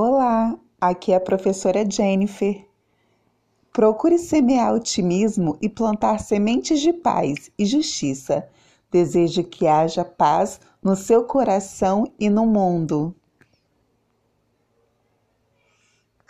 Olá, 0.00 0.56
aqui 0.80 1.10
é 1.10 1.16
a 1.16 1.20
professora 1.20 1.84
Jennifer. 1.84 2.64
Procure 3.72 4.16
semear 4.16 4.72
otimismo 4.72 5.58
e 5.60 5.68
plantar 5.68 6.20
sementes 6.20 6.78
de 6.80 6.92
paz 6.92 7.50
e 7.58 7.66
justiça. 7.66 8.48
Desejo 8.92 9.42
que 9.42 9.66
haja 9.66 10.04
paz 10.04 10.60
no 10.80 10.94
seu 10.94 11.24
coração 11.24 12.06
e 12.16 12.30
no 12.30 12.46
mundo. 12.46 13.12